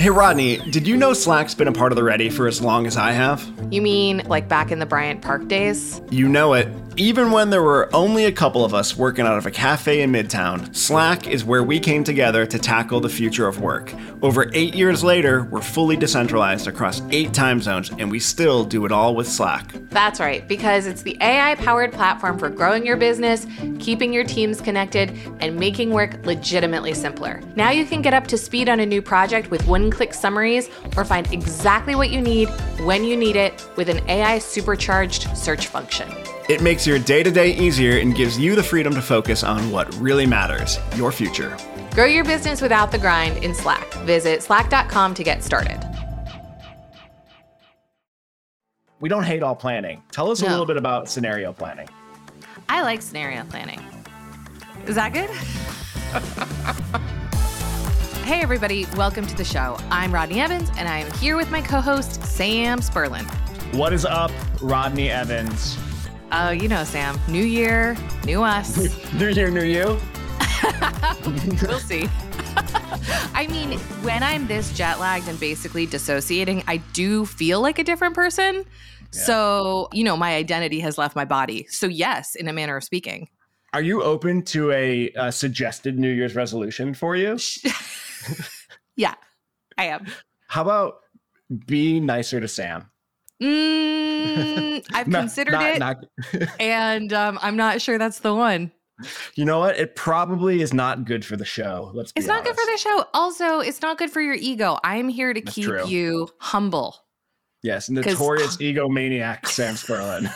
[0.00, 2.86] Hey, Rodney, did you know Slack's been a part of the Ready for as long
[2.86, 3.46] as I have?
[3.70, 6.00] You mean like back in the Bryant Park days?
[6.10, 6.68] You know it.
[6.96, 10.10] Even when there were only a couple of us working out of a cafe in
[10.10, 13.94] Midtown, Slack is where we came together to tackle the future of work.
[14.22, 18.84] Over eight years later, we're fully decentralized across eight time zones, and we still do
[18.84, 19.72] it all with Slack.
[19.90, 23.46] That's right, because it's the AI powered platform for growing your business,
[23.78, 27.40] keeping your teams connected, and making work legitimately simpler.
[27.54, 30.68] Now you can get up to speed on a new project with one click summaries
[30.96, 32.48] or find exactly what you need
[32.80, 36.08] when you need it with an AI supercharged search function.
[36.48, 39.70] It makes your day to day easier and gives you the freedom to focus on
[39.70, 41.56] what really matters your future.
[41.92, 43.92] Grow your business without the grind in Slack.
[44.04, 45.78] Visit slack.com to get started.
[49.00, 50.02] We don't hate all planning.
[50.12, 51.88] Tell us a little bit about scenario planning.
[52.68, 53.80] I like scenario planning.
[54.86, 55.30] Is that good?
[58.30, 59.76] hey, everybody, welcome to the show.
[59.90, 63.24] I'm Rodney Evans, and I am here with my co host, Sam Spurlin.
[63.74, 65.76] What is up, Rodney Evans?
[66.30, 68.76] Oh, you know, Sam, new year, new us.
[69.14, 69.84] New year, new you?
[71.66, 72.08] we'll see.
[73.34, 77.84] I mean, when I'm this jet lagged and basically dissociating, I do feel like a
[77.84, 78.64] different person.
[79.10, 81.66] So, you know, my identity has left my body.
[81.68, 83.28] So, yes, in a manner of speaking.
[83.72, 87.36] Are you open to a, uh suggested New Year's resolution for you?
[88.96, 89.14] yeah,
[89.78, 90.06] I am.
[90.48, 90.96] How about
[91.66, 92.90] be nicer to Sam?
[93.42, 96.04] Mm, I've Not- considered not- it, not-
[96.60, 98.70] and um, I'm not sure that's the one.
[99.34, 99.78] you know what?
[99.78, 101.90] It probably is not good for the show.
[101.94, 102.12] Let's.
[102.12, 103.04] Be It's not good for the show.
[103.14, 104.78] Also, it's not good for your ego.
[104.84, 105.86] I'm here to That's keep true.
[105.86, 106.96] you humble.
[107.62, 110.30] Yes, notorious egomaniac Sam Spurlin.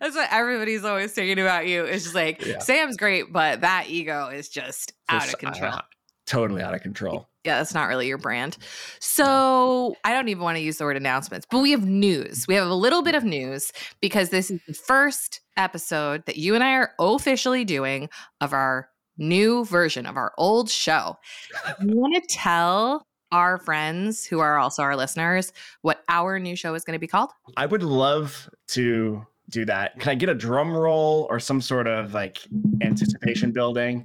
[0.00, 1.84] That's what everybody's always saying about you.
[1.84, 2.58] It's just like Yeah.
[2.58, 5.72] Sam's great, but that ego is just out of control.
[5.72, 5.80] uh,
[6.26, 7.28] totally out of control.
[7.44, 8.56] yeah, that's not really your brand.
[9.00, 12.46] So I don't even want to use the word announcements, but we have news.
[12.48, 16.54] We have a little bit of news because this is the first episode that you
[16.54, 18.08] and I are officially doing
[18.40, 21.16] of our new version of our old show.
[21.80, 25.52] You want to tell our friends who are also our listeners
[25.82, 27.30] what our new show is going to be called?
[27.56, 29.98] I would love to do that.
[30.00, 32.38] Can I get a drum roll or some sort of like
[32.82, 34.04] anticipation building?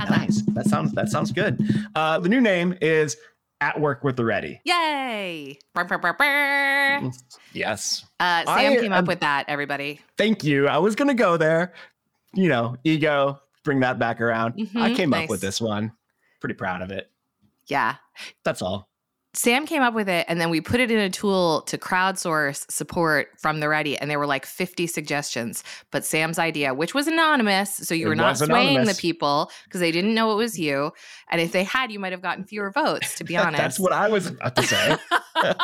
[0.00, 0.18] How's that?
[0.18, 0.42] Nice.
[0.54, 1.60] That sounds that sounds good.
[1.94, 3.16] Uh, the new name is
[3.60, 4.60] At Work with the Ready.
[4.64, 5.58] Yay!
[5.74, 7.10] Brr, brr, brr, brr.
[7.52, 8.04] Yes.
[8.18, 10.00] Uh, Sam I came am- up with that, everybody.
[10.18, 10.68] Thank you.
[10.68, 11.72] I was gonna go there.
[12.34, 13.40] You know, ego.
[13.64, 14.54] Bring that back around.
[14.74, 15.24] I Mhm, came nice.
[15.24, 15.92] up with this one.
[16.40, 17.10] Pretty proud of it.
[17.66, 17.96] Yeah.
[18.44, 18.89] That's all.
[19.32, 22.70] Sam came up with it and then we put it in a tool to crowdsource
[22.70, 23.96] support from the Ready.
[23.96, 25.62] And there were like 50 suggestions.
[25.92, 28.96] But Sam's idea, which was anonymous, so you It were not swaying anonymous.
[28.96, 30.92] the people because they didn't know it was you.
[31.30, 33.58] And if they had, you might have gotten fewer votes, to be honest.
[33.58, 34.96] That's what I was about to say.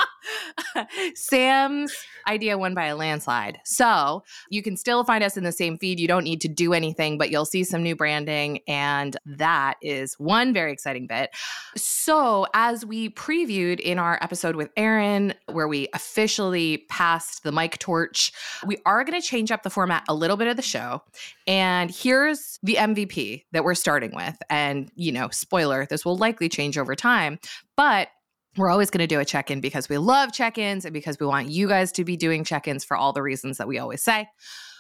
[1.14, 1.92] Sam's
[2.28, 3.58] idea won by a landslide.
[3.64, 5.98] So you can still find us in the same feed.
[6.00, 8.60] You don't need to do anything, but you'll see some new branding.
[8.68, 11.30] And that is one very exciting bit.
[11.76, 13.08] So, as we
[13.56, 18.32] in our episode with Aaron, where we officially passed the mic torch,
[18.66, 21.02] we are going to change up the format a little bit of the show.
[21.46, 24.36] And here's the MVP that we're starting with.
[24.50, 27.38] And, you know, spoiler, this will likely change over time.
[27.76, 28.08] But
[28.56, 31.18] we're always going to do a check in because we love check ins and because
[31.18, 33.78] we want you guys to be doing check ins for all the reasons that we
[33.78, 34.28] always say.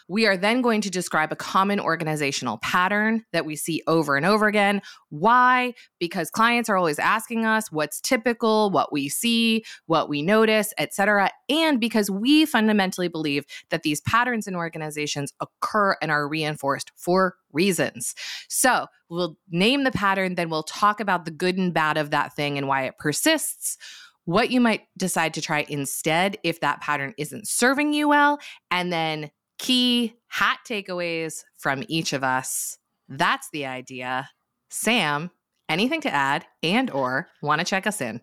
[0.08, 4.24] We are then going to describe a common organizational pattern that we see over and
[4.24, 4.82] over again.
[5.08, 5.74] Why?
[5.98, 11.30] Because clients are always asking us what's typical, what we see, what we notice, etc.
[11.48, 17.34] And because we fundamentally believe that these patterns in organizations occur and are reinforced for
[17.52, 18.14] reasons.
[18.48, 22.34] So we'll name the pattern, then we'll talk about the good and bad of that
[22.34, 23.76] thing and why it persists.
[24.24, 28.40] What you might decide to try instead if that pattern isn't serving you well,
[28.72, 32.78] and then key hat takeaways from each of us.
[33.08, 34.28] That's the idea.
[34.68, 35.30] Sam,
[35.68, 38.20] anything to add and or want to check us in?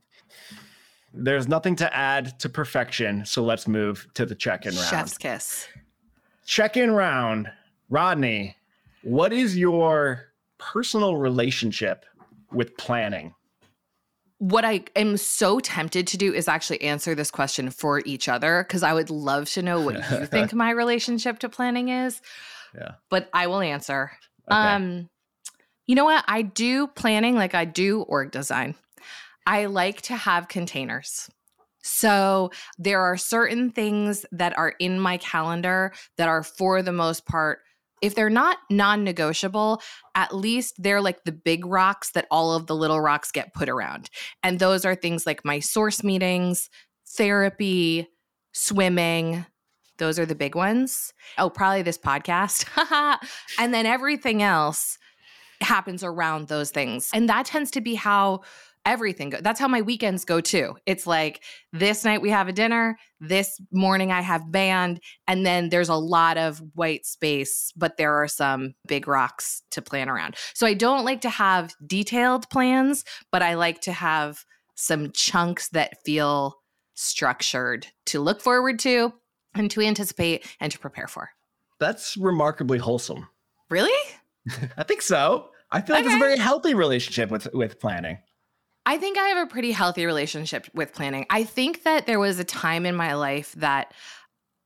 [1.13, 4.87] There's nothing to add to perfection, so let's move to the check-in round.
[4.87, 5.67] Chef's kiss.
[6.45, 7.51] Check-in round.
[7.89, 8.55] Rodney,
[9.03, 12.05] what is your personal relationship
[12.51, 13.35] with planning?
[14.43, 18.65] What I am so tempted to do is actually answer this question for each other
[18.67, 22.19] because I would love to know what you think my relationship to planning is.
[22.75, 22.95] Yeah.
[23.09, 24.11] But I will answer.
[24.51, 24.59] Okay.
[24.59, 25.09] Um,
[25.87, 26.25] you know what?
[26.27, 28.75] I do planning like I do org design.
[29.47, 31.29] I like to have containers.
[31.81, 37.25] So there are certain things that are in my calendar that are for the most
[37.25, 37.59] part
[38.03, 39.81] if they're not non negotiable,
[40.13, 43.69] at least they're like the big rocks that all of the little rocks get put
[43.69, 44.09] around.
[44.43, 46.69] And those are things like my source meetings,
[47.07, 48.09] therapy,
[48.51, 49.45] swimming.
[49.99, 51.13] Those are the big ones.
[51.37, 52.67] Oh, probably this podcast.
[53.57, 54.97] and then everything else
[55.61, 57.09] happens around those things.
[57.13, 58.41] And that tends to be how
[58.85, 59.39] everything go.
[59.41, 60.75] That's how my weekends go too.
[60.85, 65.69] It's like this night we have a dinner, this morning I have band, and then
[65.69, 70.35] there's a lot of white space, but there are some big rocks to plan around.
[70.53, 74.43] So I don't like to have detailed plans, but I like to have
[74.75, 76.55] some chunks that feel
[76.95, 79.13] structured to look forward to
[79.55, 81.29] and to anticipate and to prepare for.
[81.79, 83.27] That's remarkably wholesome.
[83.69, 83.91] Really?
[84.77, 85.49] I think so.
[85.71, 86.13] I feel like okay.
[86.13, 88.19] it's a very healthy relationship with with planning.
[88.85, 91.25] I think I have a pretty healthy relationship with planning.
[91.29, 93.93] I think that there was a time in my life that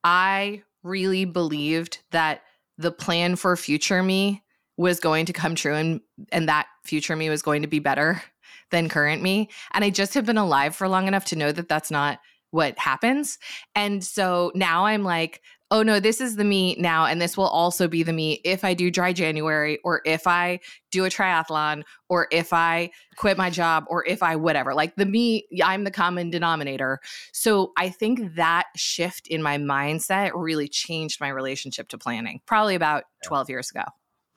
[0.04, 2.42] I really believed that
[2.78, 4.44] the plan for future me
[4.78, 8.22] was going to come true and and that future me was going to be better
[8.72, 11.68] than current me and I just have been alive for long enough to know that
[11.68, 12.20] that's not
[12.52, 13.38] what happens.
[13.76, 15.42] And so now I'm like,
[15.72, 17.06] oh no, this is the me now.
[17.06, 20.60] And this will also be the me if I do dry January or if I
[20.92, 24.74] do a triathlon or if I quit my job or if I whatever.
[24.74, 27.00] Like the me, I'm the common denominator.
[27.34, 32.76] So I think that shift in my mindset really changed my relationship to planning probably
[32.76, 33.84] about 12 years ago.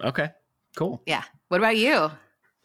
[0.02, 0.30] Okay,
[0.76, 1.02] cool.
[1.06, 1.24] Yeah.
[1.48, 2.10] What about you?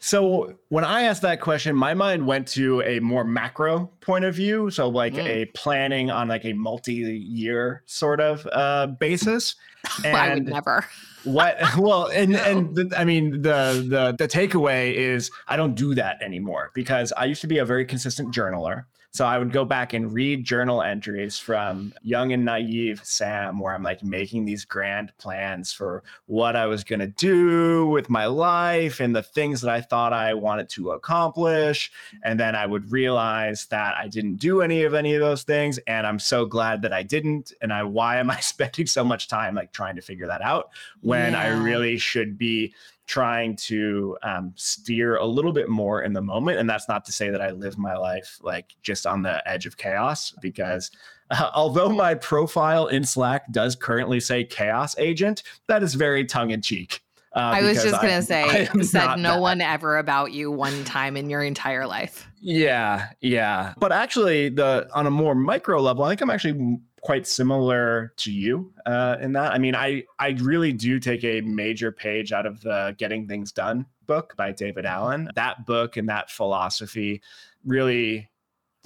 [0.05, 4.35] So when I asked that question, my mind went to a more macro point of
[4.35, 4.69] view.
[4.69, 5.25] So like mm.
[5.25, 9.55] a planning on like a multi-year sort of uh, basis.
[10.03, 10.85] And I would never.
[11.23, 11.57] what?
[11.79, 12.37] Well, and no.
[12.37, 17.11] and the, I mean the the the takeaway is I don't do that anymore because
[17.17, 18.85] I used to be a very consistent journaler.
[19.15, 23.73] So I would go back and read journal entries from young and naive Sam, where
[23.73, 28.25] I'm like making these grand plans for what I was going to do with my
[28.25, 31.93] life and the things that I thought I wanted to accomplish.
[32.25, 35.77] And then I would realize that I didn't do any of any of those things.
[35.87, 37.53] And I'm so glad that I didn't.
[37.61, 40.71] And I, why am I spending so much time like trying to figure that out
[40.99, 41.41] when yeah.
[41.41, 42.73] I really should be
[43.07, 46.59] trying to um, steer a little bit more in the moment.
[46.59, 49.65] And that's not to say that I live my life like just on the edge
[49.65, 50.91] of chaos, because
[51.29, 56.51] uh, although my profile in Slack does currently say chaos agent, that is very tongue
[56.51, 57.01] in cheek.
[57.35, 59.41] Uh, I was just gonna say, said no that.
[59.41, 62.29] one ever about you one time in your entire life.
[62.39, 63.73] Yeah, yeah.
[63.77, 68.31] But actually, the on a more micro level, I think I'm actually quite similar to
[68.31, 69.53] you uh, in that.
[69.53, 73.51] I mean, I I really do take a major page out of the Getting Things
[73.51, 75.29] Done book by David Allen.
[75.35, 77.21] That book and that philosophy
[77.63, 78.31] really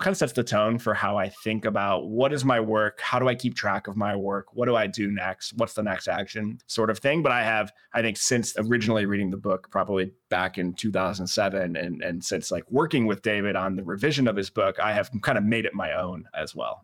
[0.01, 3.19] kind of sets the tone for how I think about what is my work, how
[3.19, 6.09] do I keep track of my work, what do I do next, what's the next
[6.09, 7.23] action, sort of thing.
[7.23, 12.03] But I have, I think, since originally reading the book, probably back in 2007, and
[12.03, 15.37] and since like working with David on the revision of his book, I have kind
[15.37, 16.81] of made it my own as well.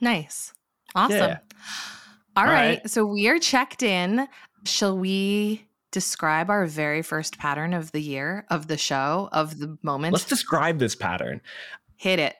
[0.00, 0.52] Nice.
[0.94, 1.16] Awesome.
[1.16, 1.38] Yeah.
[2.36, 2.78] All, All right.
[2.78, 2.90] right.
[2.90, 4.28] So we are checked in.
[4.64, 9.78] Shall we describe our very first pattern of the year, of the show, of the
[9.82, 10.12] moment?
[10.12, 11.40] Let's describe this pattern.
[11.96, 12.36] Hit it.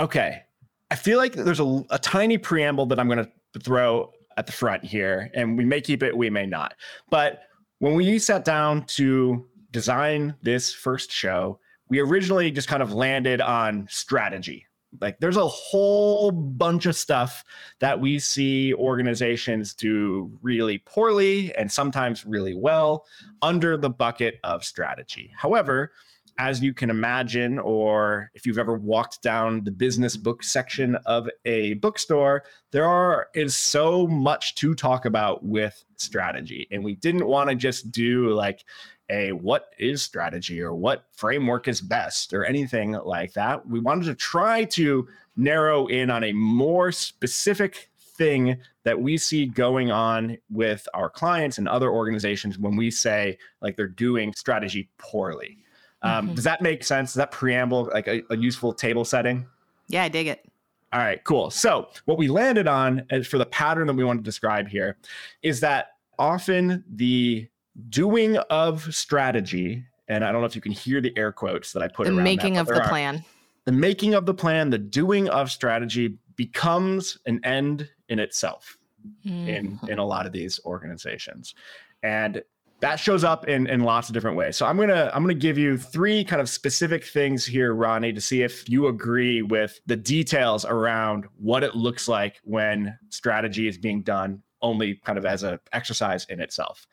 [0.00, 0.42] Okay.
[0.90, 4.52] I feel like there's a, a tiny preamble that I'm going to throw at the
[4.52, 6.74] front here, and we may keep it, we may not.
[7.10, 7.42] But
[7.80, 11.58] when we sat down to design this first show,
[11.88, 14.66] we originally just kind of landed on strategy
[15.00, 17.44] like there's a whole bunch of stuff
[17.80, 23.04] that we see organizations do really poorly and sometimes really well
[23.42, 25.30] under the bucket of strategy.
[25.36, 25.92] However,
[26.38, 31.28] as you can imagine, or if you've ever walked down the business book section of
[31.44, 36.68] a bookstore, there are is so much to talk about with strategy.
[36.70, 38.64] And we didn't want to just do like
[39.10, 43.66] a what is strategy or what framework is best or anything like that.
[43.66, 49.46] We wanted to try to narrow in on a more specific thing that we see
[49.46, 54.88] going on with our clients and other organizations when we say like they're doing strategy
[54.98, 55.58] poorly.
[56.02, 56.34] Um, mm-hmm.
[56.34, 57.10] Does that make sense?
[57.10, 59.46] Is that preamble like a, a useful table setting?
[59.88, 60.44] Yeah, I dig it.
[60.92, 61.50] All right, cool.
[61.50, 64.96] So, what we landed on as for the pattern that we want to describe here
[65.42, 67.46] is that often the
[67.88, 71.82] doing of strategy, and I don't know if you can hear the air quotes that
[71.82, 72.14] I put in.
[72.14, 73.24] the around making that, of the are, plan.
[73.64, 78.78] The making of the plan, the doing of strategy becomes an end in itself
[79.24, 79.48] mm-hmm.
[79.48, 81.54] in in a lot of these organizations.
[82.02, 82.42] And
[82.80, 84.56] that shows up in, in lots of different ways.
[84.56, 88.20] So I'm gonna I'm gonna give you three kind of specific things here, Ronnie, to
[88.20, 93.78] see if you agree with the details around what it looks like when strategy is
[93.78, 96.86] being done only kind of as an exercise in itself.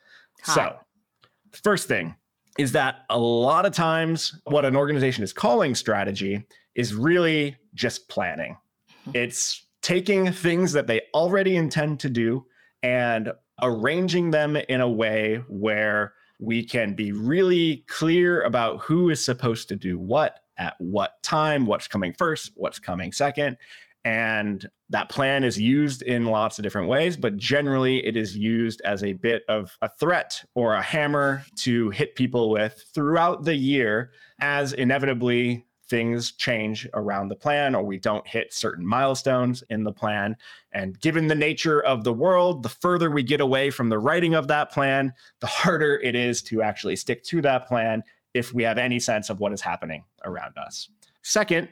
[0.43, 0.53] Hot.
[0.53, 2.15] So, first thing
[2.57, 8.07] is that a lot of times what an organization is calling strategy is really just
[8.07, 8.57] planning.
[9.01, 9.11] Mm-hmm.
[9.15, 12.45] It's taking things that they already intend to do
[12.81, 19.23] and arranging them in a way where we can be really clear about who is
[19.23, 23.57] supposed to do what at what time, what's coming first, what's coming second.
[24.05, 28.81] And that plan is used in lots of different ways, but generally it is used
[28.85, 33.55] as a bit of a threat or a hammer to hit people with throughout the
[33.55, 39.83] year as inevitably things change around the plan or we don't hit certain milestones in
[39.83, 40.35] the plan.
[40.71, 44.35] And given the nature of the world, the further we get away from the writing
[44.35, 48.03] of that plan, the harder it is to actually stick to that plan
[48.35, 50.89] if we have any sense of what is happening around us.
[51.23, 51.69] Second,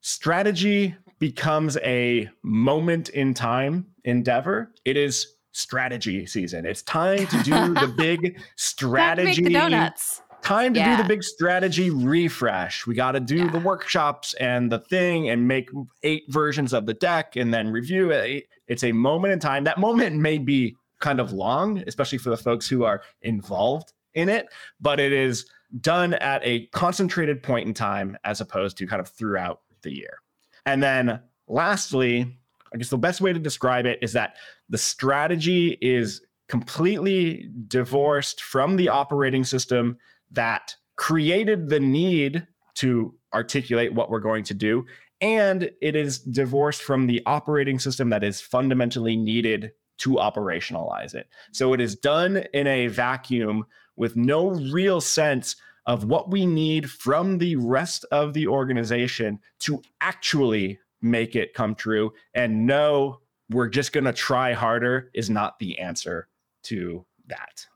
[0.00, 4.72] strategy becomes a moment in time endeavor.
[4.84, 6.66] It is strategy season.
[6.66, 9.42] It's time to do the big strategy.
[9.42, 10.96] the donuts time to yeah.
[10.96, 12.86] do the big strategy refresh.
[12.86, 13.50] We got to do yeah.
[13.50, 15.70] the workshops and the thing and make
[16.04, 18.44] eight versions of the deck and then review it.
[18.68, 19.64] It's a moment in time.
[19.64, 24.28] That moment may be kind of long, especially for the folks who are involved in
[24.28, 24.46] it,
[24.80, 25.46] but it is
[25.80, 30.18] done at a concentrated point in time as opposed to kind of throughout the year.
[30.66, 32.36] And then lastly,
[32.74, 34.36] I guess the best way to describe it is that
[34.68, 39.96] the strategy is completely divorced from the operating system
[40.32, 44.84] that created the need to articulate what we're going to do.
[45.20, 51.28] And it is divorced from the operating system that is fundamentally needed to operationalize it.
[51.52, 53.64] So it is done in a vacuum
[53.96, 59.80] with no real sense of what we need from the rest of the organization to
[60.00, 62.12] actually make it come true.
[62.34, 66.28] And no, we're just going to try harder is not the answer
[66.64, 67.66] to that.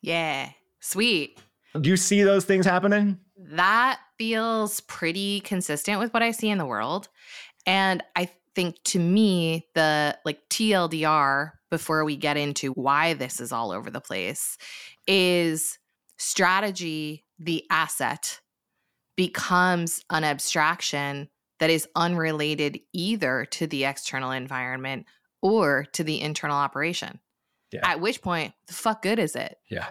[0.00, 0.50] Yeah,
[0.80, 1.38] sweet.
[1.78, 3.18] Do you see those things happening?
[3.36, 7.08] That feels pretty consistent with what I see in the world.
[7.66, 13.52] And I think to me, the like TLDR before we get into why this is
[13.52, 14.58] all over the place
[15.06, 15.78] is
[16.18, 18.40] strategy, the asset,
[19.16, 21.28] becomes an abstraction
[21.58, 25.06] that is unrelated either to the external environment
[25.42, 27.18] or to the internal operation.
[27.72, 27.80] Yeah.
[27.82, 29.56] At which point, the fuck good is it?
[29.68, 29.88] Yeah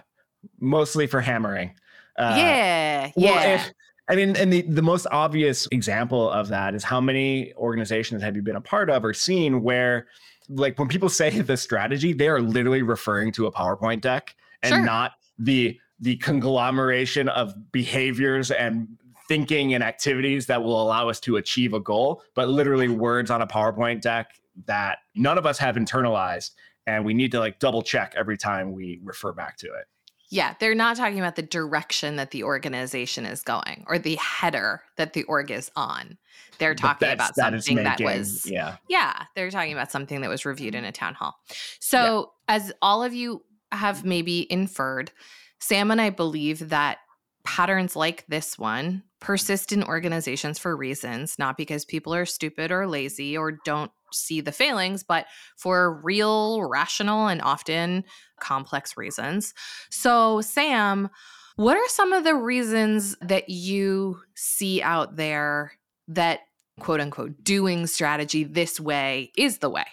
[0.59, 1.71] mostly for hammering.
[2.17, 3.55] Uh, yeah, well, yeah.
[3.55, 3.71] If,
[4.09, 8.35] I mean, and the, the most obvious example of that is how many organizations have
[8.35, 10.07] you been a part of or seen where,
[10.49, 14.73] like, when people say the strategy, they are literally referring to a PowerPoint deck and
[14.73, 14.83] sure.
[14.83, 18.87] not the the conglomeration of behaviors and
[19.27, 23.41] thinking and activities that will allow us to achieve a goal, but literally words on
[23.41, 24.31] a PowerPoint deck
[24.65, 26.51] that none of us have internalized,
[26.87, 29.85] and we need to like double check every time we refer back to it.
[30.31, 34.83] Yeah, they're not talking about the direction that the organization is going or the header
[34.95, 36.17] that the org is on.
[36.59, 38.77] They're talking about something that, that was yeah.
[38.87, 41.39] Yeah, they're talking about something that was reviewed in a town hall.
[41.79, 42.55] So, yeah.
[42.55, 45.11] as all of you have maybe inferred,
[45.59, 46.99] Sam and I believe that
[47.43, 52.87] patterns like this one persist in organizations for reasons, not because people are stupid or
[52.87, 55.25] lazy or don't see the failings, but
[55.57, 58.03] for real, rational, and often
[58.39, 59.53] complex reasons.
[59.89, 61.09] So, Sam,
[61.55, 65.73] what are some of the reasons that you see out there
[66.07, 66.41] that
[66.79, 69.85] quote unquote doing strategy this way is the way?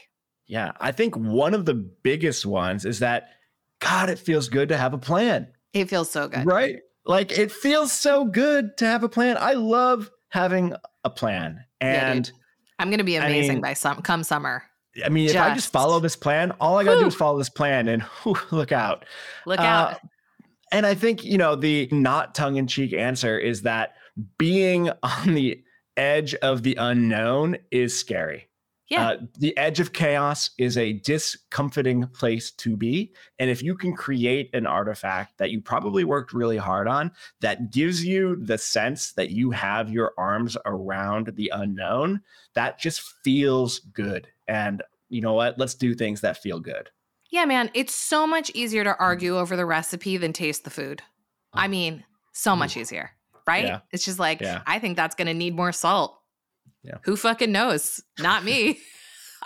[0.46, 3.30] Yeah, I think one of the biggest ones is that,
[3.80, 5.48] God, it feels good to have a plan.
[5.72, 6.46] It feels so good.
[6.46, 6.76] Right?
[7.04, 9.36] Like it feels so good to have a plan.
[9.38, 11.64] I love having a plan.
[11.80, 12.32] And yeah,
[12.78, 14.64] I'm going to be amazing I mean, by some come summer.
[15.04, 17.14] I mean, just, if I just follow this plan, all I got to do is
[17.14, 19.04] follow this plan and whew, look out.
[19.44, 20.00] Look uh, out.
[20.72, 23.94] And I think, you know, the not tongue in cheek answer is that
[24.38, 25.62] being on the
[25.96, 28.48] edge of the unknown is scary.
[28.88, 29.08] Yeah.
[29.08, 33.12] Uh, the edge of chaos is a discomforting place to be.
[33.38, 37.72] And if you can create an artifact that you probably worked really hard on that
[37.72, 42.20] gives you the sense that you have your arms around the unknown,
[42.54, 44.28] that just feels good.
[44.46, 45.58] And you know what?
[45.58, 46.90] Let's do things that feel good.
[47.30, 47.70] Yeah, man.
[47.74, 51.02] It's so much easier to argue over the recipe than taste the food.
[51.52, 53.10] I mean, so much easier,
[53.46, 53.64] right?
[53.64, 53.80] Yeah.
[53.90, 54.62] It's just like, yeah.
[54.66, 56.15] I think that's going to need more salt.
[56.82, 56.98] Yeah.
[57.04, 58.02] Who fucking knows?
[58.18, 58.78] Not me.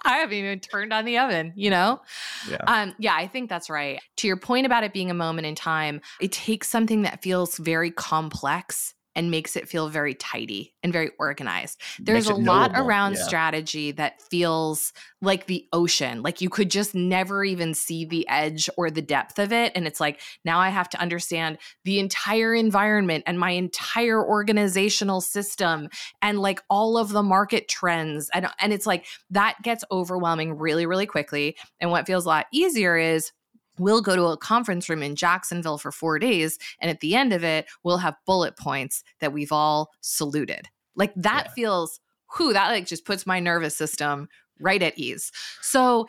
[0.02, 2.00] I haven't even turned on the oven, you know?
[2.48, 2.56] Yeah.
[2.66, 4.00] Um, yeah, I think that's right.
[4.18, 7.58] To your point about it being a moment in time, it takes something that feels
[7.58, 11.78] very complex and makes it feel very tidy and very organized.
[11.98, 12.88] There's a lot knowable.
[12.88, 13.22] around yeah.
[13.22, 16.22] strategy that feels like the ocean.
[16.22, 19.72] Like you could just never even see the edge or the depth of it.
[19.74, 25.20] And it's like, now I have to understand the entire environment and my entire organizational
[25.20, 25.90] system
[26.22, 28.30] and like all of the market trends.
[28.32, 31.58] And, and it's like that gets overwhelming really, really quickly.
[31.78, 33.32] And what feels a lot easier is
[33.80, 36.58] we'll go to a conference room in Jacksonville for four days.
[36.80, 40.68] And at the end of it, we'll have bullet points that we've all saluted.
[40.94, 41.52] Like that yeah.
[41.52, 42.00] feels,
[42.36, 44.28] whew, that like just puts my nervous system
[44.60, 45.32] right at ease.
[45.62, 46.06] So,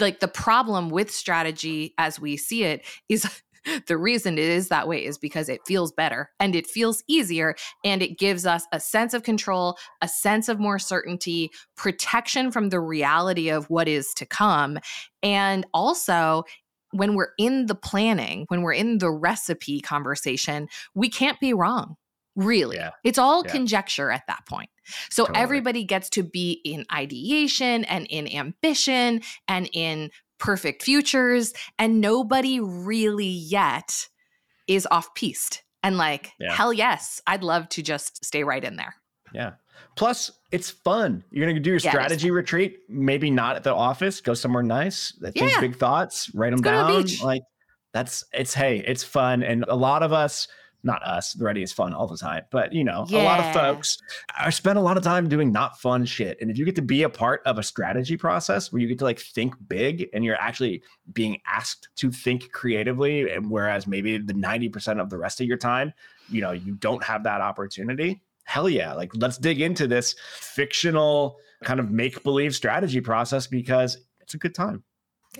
[0.00, 3.42] like the problem with strategy as we see it is
[3.86, 7.54] the reason it is that way is because it feels better and it feels easier
[7.84, 12.70] and it gives us a sense of control, a sense of more certainty, protection from
[12.70, 14.78] the reality of what is to come.
[15.22, 16.44] And also,
[16.94, 21.96] when we're in the planning, when we're in the recipe conversation, we can't be wrong.
[22.36, 22.76] Really.
[22.76, 22.90] Yeah.
[23.04, 23.52] It's all yeah.
[23.52, 24.70] conjecture at that point.
[25.10, 25.42] So totally.
[25.42, 32.60] everybody gets to be in ideation and in ambition and in perfect futures, and nobody
[32.60, 34.08] really yet
[34.66, 35.62] is off piste.
[35.82, 36.52] And like, yeah.
[36.52, 38.94] hell yes, I'd love to just stay right in there.
[39.32, 39.52] Yeah.
[39.96, 41.24] Plus, it's fun.
[41.30, 42.80] You're gonna do your strategy retreat.
[42.88, 44.20] Maybe not at the office.
[44.20, 45.12] Go somewhere nice.
[45.20, 45.60] Think yeah.
[45.60, 46.34] big thoughts.
[46.34, 47.04] Write them down.
[47.22, 47.42] Like
[47.92, 49.42] that's it's hey, it's fun.
[49.42, 50.48] And a lot of us,
[50.82, 53.22] not us, the ready is fun all the time, but you know, yeah.
[53.22, 53.98] a lot of folks
[54.36, 56.36] I spend a lot of time doing not fun shit.
[56.40, 58.98] And if you get to be a part of a strategy process where you get
[58.98, 64.18] to like think big and you're actually being asked to think creatively, and whereas maybe
[64.18, 65.92] the 90% of the rest of your time,
[66.28, 71.36] you know, you don't have that opportunity hell yeah, like let's dig into this fictional
[71.64, 74.84] kind of make believe strategy process because it's a good time.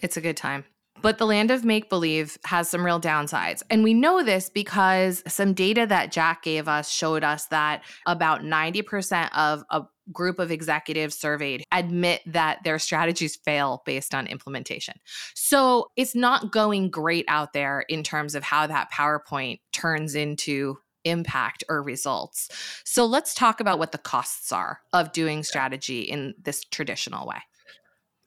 [0.02, 0.64] It's a good time.
[1.02, 3.62] But the land of make believe has some real downsides.
[3.68, 8.40] And we know this because some data that Jack gave us showed us that about
[8.40, 9.82] 90% of a
[10.12, 14.94] group of executives surveyed admit that their strategies fail based on implementation.
[15.34, 20.78] So it's not going great out there in terms of how that PowerPoint turns into
[21.04, 22.48] impact or results.
[22.84, 27.38] So let's talk about what the costs are of doing strategy in this traditional way.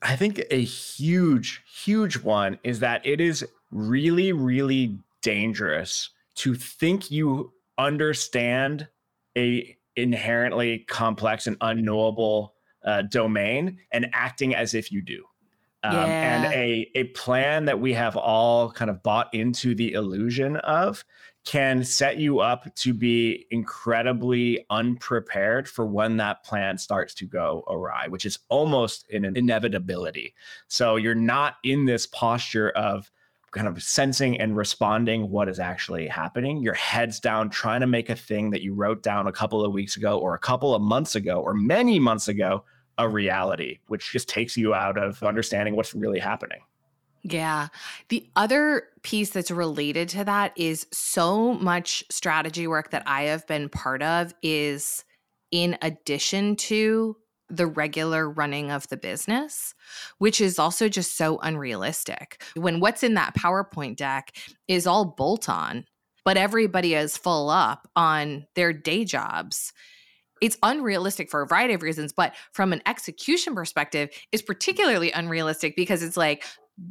[0.01, 7.09] I think a huge, huge one is that it is really, really dangerous to think
[7.09, 8.87] you understand
[9.35, 12.53] a inherently complex and unknowable
[12.85, 15.23] uh, domain and acting as if you do.
[15.83, 16.43] Um, yeah.
[16.43, 21.03] And a, a plan that we have all kind of bought into the illusion of
[21.47, 27.63] can set you up to be incredibly unprepared for when that plan starts to go
[27.69, 30.35] awry, which is almost an inevitability.
[30.67, 33.09] So you're not in this posture of
[33.51, 36.61] kind of sensing and responding what is actually happening.
[36.61, 39.71] Your head's down trying to make a thing that you wrote down a couple of
[39.71, 42.65] weeks ago or a couple of months ago or many months ago
[42.97, 46.59] a reality, which just takes you out of understanding what's really happening.
[47.23, 47.67] Yeah.
[48.09, 53.45] The other piece that's related to that is so much strategy work that I have
[53.47, 55.03] been part of is
[55.51, 57.15] in addition to
[57.49, 59.73] the regular running of the business,
[60.17, 62.43] which is also just so unrealistic.
[62.55, 64.35] When what's in that PowerPoint deck
[64.67, 65.85] is all bolt on,
[66.25, 69.71] but everybody is full up on their day jobs
[70.41, 75.75] it's unrealistic for a variety of reasons but from an execution perspective is particularly unrealistic
[75.75, 76.45] because it's like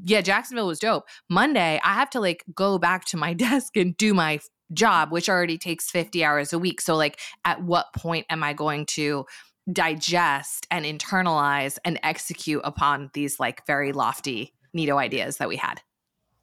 [0.04, 1.04] yeah, Jacksonville was dope.
[1.28, 4.40] Monday, I have to like go back to my desk and do my
[4.72, 6.80] job, which already takes 50 hours a week.
[6.80, 9.26] So, like, at what point am I going to
[9.72, 15.80] digest and internalize and execute upon these like very lofty, neato ideas that we had?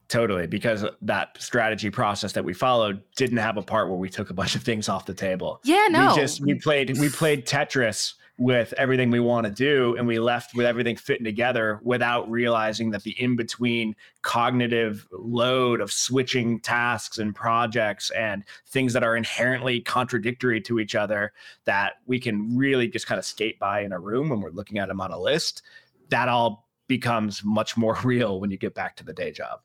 [0.10, 4.29] Totally, because that strategy process that we followed didn't have a part where we took
[4.29, 5.60] a bunch of things off the table.
[5.63, 6.10] Yeah, no.
[6.10, 10.17] We just we played we played Tetris with everything we want to do and we
[10.17, 16.59] left with everything fitting together without realizing that the in between cognitive load of switching
[16.59, 21.31] tasks and projects and things that are inherently contradictory to each other
[21.65, 24.79] that we can really just kind of skate by in a room when we're looking
[24.79, 25.61] at them on a list
[26.09, 29.59] that all becomes much more real when you get back to the day job.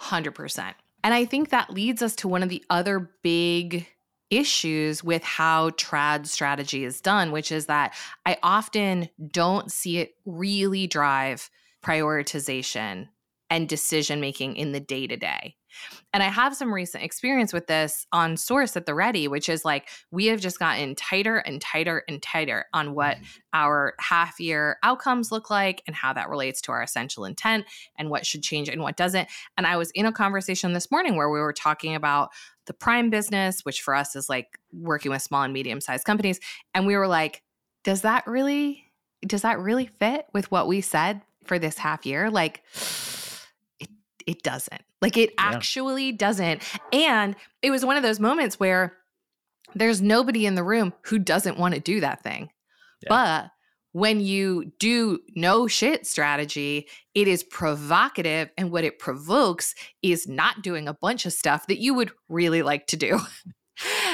[0.00, 3.86] 100% and i think that leads us to one of the other big
[4.30, 10.14] issues with how trad strategy is done, which is that I often don't see it
[10.24, 11.48] really drive
[11.84, 13.08] prioritization
[13.50, 15.54] and decision making in the day to day.
[16.12, 19.64] And I have some recent experience with this on Source at the Ready, which is
[19.64, 23.24] like we have just gotten tighter and tighter and tighter on what mm-hmm.
[23.52, 27.66] our half year outcomes look like and how that relates to our essential intent
[27.98, 29.28] and what should change and what doesn't.
[29.56, 32.30] And I was in a conversation this morning where we were talking about
[32.66, 36.40] the prime business, which for us is like working with small and medium sized companies.
[36.74, 37.42] And we were like,
[37.84, 38.84] does that really
[39.26, 42.30] does that really fit with what we said for this half year?
[42.30, 42.62] Like
[43.80, 43.88] it
[44.26, 44.82] it doesn't.
[45.00, 45.50] Like it yeah.
[45.54, 46.62] actually doesn't.
[46.92, 48.96] And it was one of those moments where
[49.74, 52.50] there's nobody in the room who doesn't want to do that thing.
[53.02, 53.08] Yeah.
[53.08, 53.50] But
[53.96, 58.50] when you do no shit strategy, it is provocative.
[58.58, 62.62] And what it provokes is not doing a bunch of stuff that you would really
[62.62, 63.18] like to do.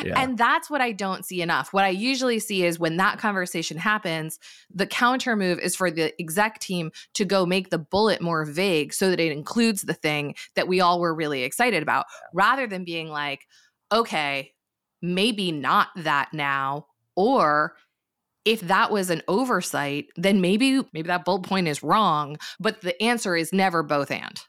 [0.05, 0.21] Yeah.
[0.21, 1.73] And that's what I don't see enough.
[1.73, 4.41] What I usually see is when that conversation happens,
[4.75, 8.93] the counter move is for the exec team to go make the bullet more vague
[8.93, 12.83] so that it includes the thing that we all were really excited about, rather than
[12.83, 13.47] being like,
[13.93, 14.51] okay,
[15.01, 16.87] maybe not that now.
[17.15, 17.77] Or
[18.45, 23.01] if that was an oversight, then maybe maybe that bullet point is wrong, but the
[23.03, 24.41] answer is never both and.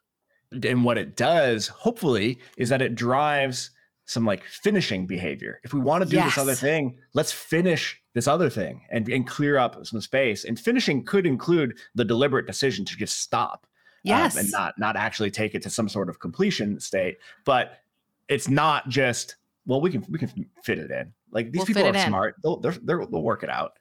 [0.64, 3.72] And what it does, hopefully, is that it drives
[4.06, 5.60] some like finishing behavior.
[5.64, 6.36] If we want to do yes.
[6.36, 10.44] this other thing, let's finish this other thing and, and clear up some space.
[10.44, 13.66] And finishing could include the deliberate decision to just stop.
[14.04, 14.36] Yes.
[14.36, 17.18] Um, and not not actually take it to some sort of completion state.
[17.46, 17.80] But
[18.28, 20.30] it's not just, well, we can we can
[20.64, 21.14] fit it in.
[21.34, 22.36] Like these we'll people are smart.
[22.44, 23.74] They'll, they'll, they'll work it out.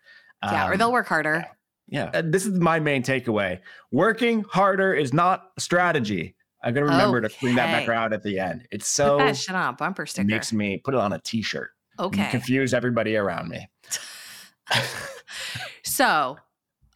[0.43, 1.47] Yeah, um, or they'll work harder.
[1.88, 2.11] Yeah.
[2.12, 2.23] yeah.
[2.25, 3.61] this is my main takeaway.
[3.93, 6.35] Working harder is not a strategy.
[6.65, 7.29] I'm gonna remember okay.
[7.29, 8.67] to clean that back around at the end.
[8.71, 10.27] It's so put that shit on a bumper sticker.
[10.27, 11.71] Makes me put it on a t-shirt.
[11.99, 12.29] Okay.
[12.31, 13.69] Confuse everybody around me.
[15.83, 16.38] so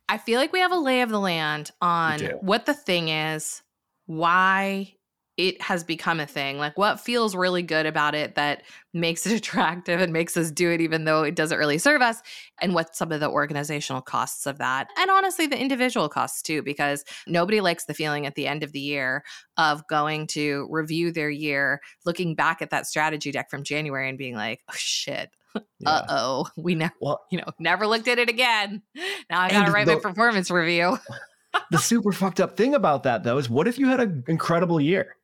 [0.08, 3.62] I feel like we have a lay of the land on what the thing is,
[4.06, 4.94] why
[5.36, 6.58] it has become a thing.
[6.58, 8.62] Like what feels really good about it that
[8.94, 12.22] makes it attractive and makes us do it even though it doesn't really serve us
[12.60, 14.88] and what some of the organizational costs of that.
[14.98, 18.72] And honestly the individual costs too because nobody likes the feeling at the end of
[18.72, 19.24] the year
[19.56, 24.18] of going to review their year, looking back at that strategy deck from January and
[24.18, 25.30] being like, "Oh shit.
[25.78, 25.90] Yeah.
[25.90, 28.82] Uh oh, we never, well, you know, never looked at it again.
[29.30, 30.98] Now I got to write the, my performance review.
[31.70, 34.80] the super fucked up thing about that, though, is what if you had an incredible
[34.80, 35.16] year?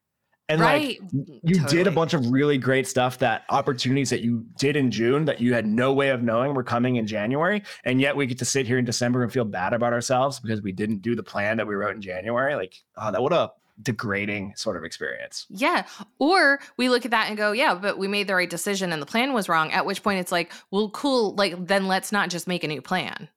[0.49, 1.01] And right.
[1.01, 1.11] like
[1.43, 1.77] you totally.
[1.77, 5.41] did a bunch of really great stuff that opportunities that you did in June that
[5.41, 7.63] you had no way of knowing were coming in January.
[7.85, 10.61] And yet we get to sit here in December and feel bad about ourselves because
[10.61, 12.55] we didn't do the plan that we wrote in January.
[12.55, 15.47] Like, oh, that would a degrading sort of experience.
[15.49, 15.87] Yeah.
[16.19, 19.01] Or we look at that and go, yeah, but we made the right decision and
[19.01, 19.73] the plan was wrong.
[19.73, 21.35] At which point it's like, well, cool.
[21.35, 23.29] Like, then let's not just make a new plan.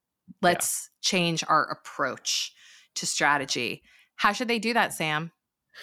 [0.42, 1.10] Let's yeah.
[1.10, 2.54] change our approach
[2.96, 3.84] to strategy.
[4.16, 5.32] How should they do that, Sam?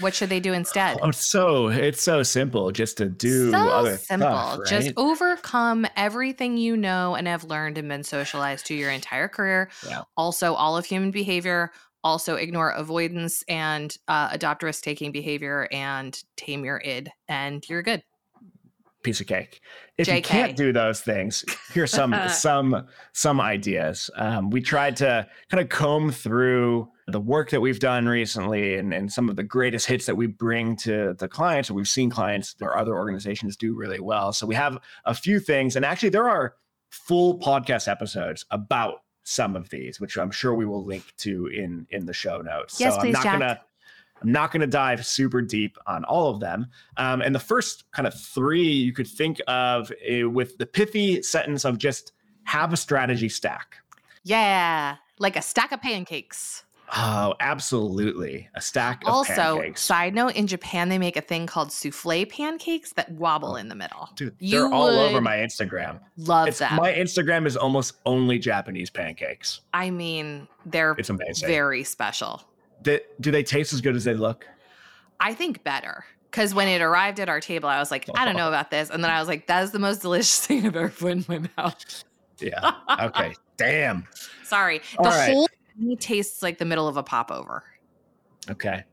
[0.00, 0.98] What should they do instead?
[1.02, 4.28] Oh, it's so it's so simple just to do so other simple.
[4.28, 4.68] Stuff, right?
[4.68, 9.68] Just overcome everything you know and have learned and been socialized to your entire career.
[9.87, 10.02] Yeah.
[10.16, 11.72] Also, all of human behavior.
[12.05, 17.83] Also, ignore avoidance and uh, adopt risk taking behavior and tame your id, and you're
[17.83, 18.02] good
[19.02, 19.61] piece of cake.
[19.98, 20.16] If JK.
[20.16, 24.11] you can't do those things, here's some some some ideas.
[24.16, 28.92] Um, we tried to kind of comb through the work that we've done recently and,
[28.92, 32.11] and some of the greatest hits that we bring to the clients or we've seen
[32.11, 34.33] clients or other organizations do really well.
[34.33, 36.55] So we have a few things, and actually there are
[36.90, 41.87] full podcast episodes about some of these, which I'm sure we will link to in
[41.90, 42.81] in the show notes.
[42.81, 43.38] Yes, so please, I'm not Jack.
[43.38, 43.61] gonna
[44.22, 46.68] I'm not going to dive super deep on all of them.
[46.96, 51.22] Um, and the first kind of three you could think of uh, with the pithy
[51.22, 52.12] sentence of just
[52.44, 53.79] have a strategy stack.
[54.25, 56.64] Yeah, like a stack of pancakes.
[56.95, 58.49] Oh, absolutely.
[58.55, 59.83] A stack of also, pancakes.
[59.83, 63.68] side note, in Japan they make a thing called souffle pancakes that wobble oh, in
[63.68, 64.11] the middle.
[64.14, 66.01] Dude, you they're all over my Instagram.
[66.18, 66.77] Love it's, them.
[66.77, 69.62] My Instagram is almost only Japanese pancakes.
[69.73, 71.49] I mean, they're it's amazing.
[71.49, 72.42] very special
[72.83, 74.47] do they taste as good as they look?
[75.21, 76.05] I think better.
[76.31, 78.88] Because when it arrived at our table, I was like, I don't know about this.
[78.88, 81.25] And then I was like, that is the most delicious thing I've ever put in
[81.29, 82.05] my mouth.
[82.38, 82.73] Yeah.
[83.03, 83.35] Okay.
[83.57, 84.07] Damn.
[84.42, 84.81] Sorry.
[84.99, 85.33] All the right.
[85.33, 87.64] whole thing tastes like the middle of a popover.
[88.50, 88.85] Okay.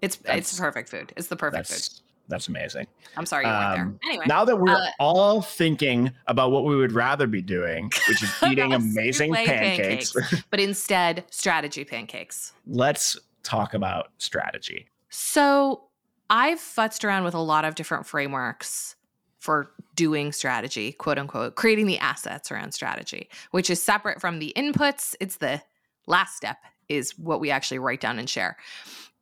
[0.00, 1.12] It's that's, it's perfect food.
[1.16, 1.88] It's the perfect food.
[2.28, 2.86] That's amazing.
[3.16, 4.10] I'm sorry you um, went there.
[4.10, 4.24] Anyway.
[4.28, 8.30] Now that we're uh, all thinking about what we would rather be doing, which is
[8.46, 12.52] eating amazing pancakes, pancakes but instead strategy pancakes.
[12.66, 14.86] Let's talk about strategy.
[15.08, 15.84] So
[16.28, 18.94] I've futzed around with a lot of different frameworks
[19.38, 24.52] for doing strategy, quote unquote, creating the assets around strategy, which is separate from the
[24.54, 25.14] inputs.
[25.20, 25.62] It's the
[26.08, 28.56] last step, is what we actually write down and share.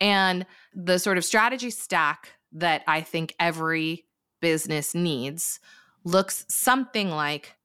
[0.00, 4.04] And the sort of strategy stack that I think every
[4.40, 5.60] business needs
[6.04, 7.56] looks something like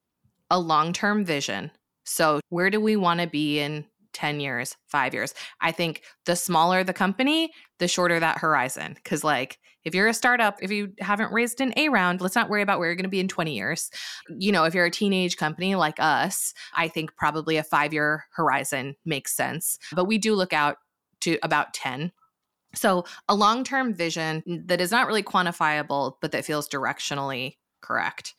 [0.49, 1.71] a long term vision.
[2.03, 5.33] So, where do we want to be in 10 years, five years?
[5.61, 8.97] I think the smaller the company, the shorter that horizon.
[9.05, 12.49] Cause, like, if you're a startup, if you haven't raised an A round, let's not
[12.49, 13.89] worry about where you're going to be in 20 years.
[14.29, 18.25] You know, if you're a teenage company like us, I think probably a five year
[18.33, 19.79] horizon makes sense.
[19.93, 20.77] But we do look out
[21.21, 22.11] to about 10.
[22.73, 28.33] So, a long term vision that is not really quantifiable, but that feels directionally correct.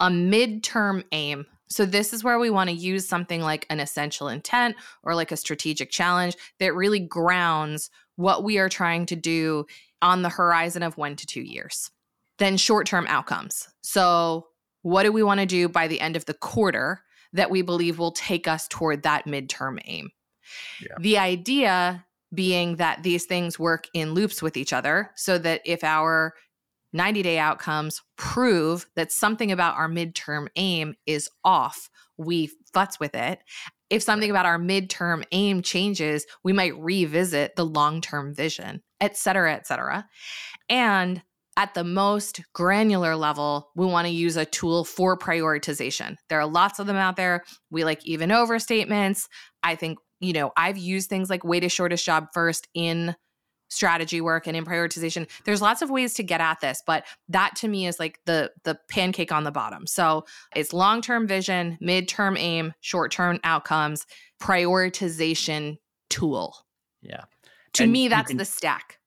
[0.00, 1.46] A midterm aim.
[1.68, 5.32] So, this is where we want to use something like an essential intent or like
[5.32, 9.66] a strategic challenge that really grounds what we are trying to do
[10.04, 11.90] on the horizon of one to two years.
[12.38, 13.66] Then short term outcomes.
[13.82, 14.46] So,
[14.82, 17.00] what do we want to do by the end of the quarter
[17.32, 20.10] that we believe will take us toward that midterm aim?
[20.80, 20.94] Yeah.
[21.00, 25.82] The idea being that these things work in loops with each other so that if
[25.82, 26.34] our
[26.92, 31.88] 90 day outcomes prove that something about our midterm aim is off,
[32.18, 33.40] we futz with it.
[33.88, 39.16] If something about our midterm aim changes, we might revisit the long term vision et
[39.16, 40.06] cetera, et cetera.
[40.68, 41.22] And
[41.56, 46.16] at the most granular level, we want to use a tool for prioritization.
[46.28, 47.44] There are lots of them out there.
[47.70, 49.28] We like even over statements.
[49.62, 53.14] I think, you know, I've used things like weighted shortest job first in
[53.68, 55.28] strategy work and in prioritization.
[55.44, 58.52] There's lots of ways to get at this, but that to me is like the
[58.64, 59.86] the pancake on the bottom.
[59.86, 64.06] So, it's long-term vision, mid-term aim, short-term outcomes,
[64.40, 65.78] prioritization
[66.10, 66.54] tool.
[67.02, 67.24] Yeah.
[67.74, 68.98] To and me, that's can, the stack.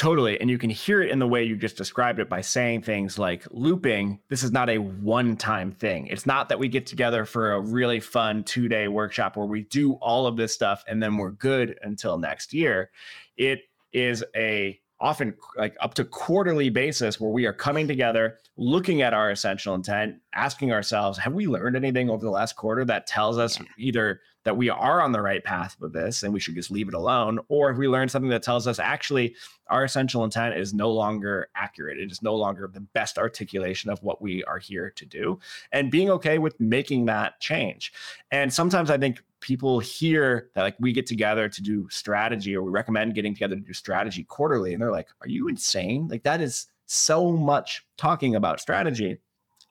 [0.00, 0.40] Totally.
[0.40, 3.18] And you can hear it in the way you just described it by saying things
[3.18, 4.18] like looping.
[4.30, 6.06] This is not a one time thing.
[6.06, 9.64] It's not that we get together for a really fun two day workshop where we
[9.64, 12.90] do all of this stuff and then we're good until next year.
[13.36, 13.60] It
[13.92, 19.14] is a often like up to quarterly basis where we are coming together looking at
[19.14, 23.38] our essential intent asking ourselves have we learned anything over the last quarter that tells
[23.38, 23.66] us yeah.
[23.78, 26.88] either that we are on the right path with this and we should just leave
[26.88, 29.34] it alone or if we learn something that tells us actually
[29.68, 31.98] our essential intent is no longer accurate.
[31.98, 35.38] It is no longer the best articulation of what we are here to do
[35.72, 37.92] and being okay with making that change.
[38.30, 42.62] And sometimes i think people hear that like we get together to do strategy or
[42.62, 46.08] we recommend getting together to do strategy quarterly and they're like are you insane?
[46.08, 49.18] Like that is so much talking about strategy.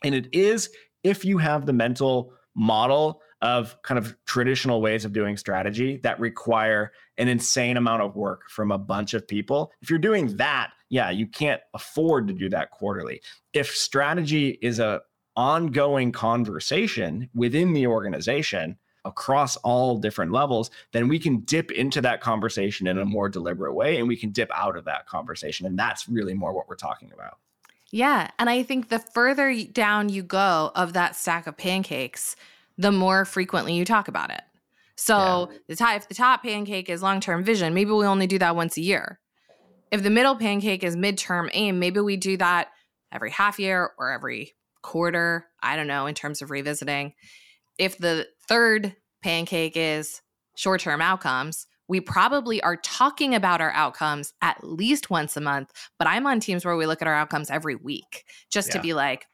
[0.03, 0.69] And it is
[1.03, 6.19] if you have the mental model of kind of traditional ways of doing strategy that
[6.19, 9.71] require an insane amount of work from a bunch of people.
[9.81, 13.21] If you're doing that, yeah, you can't afford to do that quarterly.
[13.53, 15.01] If strategy is a
[15.35, 22.19] ongoing conversation within the organization across all different levels, then we can dip into that
[22.19, 23.11] conversation in a mm-hmm.
[23.11, 25.65] more deliberate way and we can dip out of that conversation.
[25.65, 27.37] And that's really more what we're talking about.
[27.91, 28.29] Yeah.
[28.37, 32.35] And I think the further down you go of that stack of pancakes,
[32.79, 34.41] the more frequently you talk about it.
[34.95, 35.57] So yeah.
[35.67, 38.55] the top, if the top pancake is long term vision, maybe we only do that
[38.55, 39.19] once a year.
[39.91, 42.69] If the middle pancake is midterm aim, maybe we do that
[43.11, 45.45] every half year or every quarter.
[45.61, 47.13] I don't know in terms of revisiting.
[47.77, 50.21] If the third pancake is
[50.55, 55.71] short term outcomes, we probably are talking about our outcomes at least once a month.
[55.97, 58.75] But I'm on teams where we look at our outcomes every week just yeah.
[58.75, 59.25] to be like,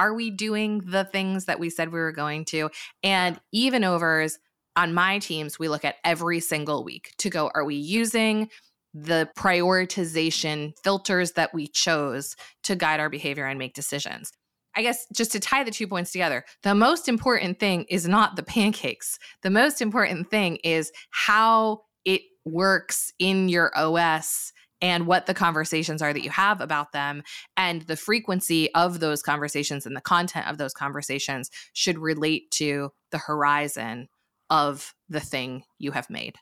[0.00, 2.70] are we doing the things that we said we were going to?
[3.02, 4.38] And even overs
[4.74, 8.48] on my teams, we look at every single week to go, are we using
[8.94, 14.32] the prioritization filters that we chose to guide our behavior and make decisions?
[14.74, 18.36] I guess just to tie the two points together, the most important thing is not
[18.36, 19.18] the pancakes.
[19.42, 24.52] The most important thing is how it works in your OS
[24.82, 27.22] and what the conversations are that you have about them
[27.56, 32.90] and the frequency of those conversations and the content of those conversations should relate to
[33.10, 34.08] the horizon
[34.48, 36.36] of the thing you have made.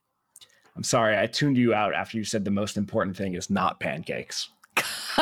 [0.76, 3.80] I'm sorry, I tuned you out after you said the most important thing is not
[3.80, 4.48] pancakes.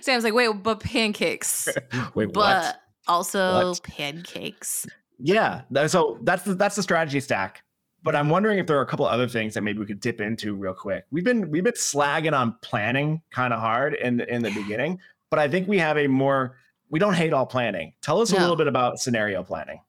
[0.00, 1.68] Sam's like, wait, but pancakes.
[2.14, 2.76] wait, but what?
[3.06, 3.82] also what?
[3.82, 4.86] pancakes.
[5.18, 7.62] Yeah, so that's the, that's the strategy stack.
[8.06, 10.20] But I'm wondering if there are a couple other things that maybe we could dip
[10.20, 11.06] into real quick.
[11.10, 15.00] We've been we've been slagging on planning kind of hard in the, in the beginning,
[15.28, 16.54] but I think we have a more
[16.88, 17.94] we don't hate all planning.
[18.02, 18.38] Tell us no.
[18.38, 19.80] a little bit about scenario planning.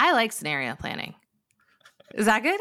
[0.00, 1.14] I like scenario planning.
[2.16, 2.60] Is that good?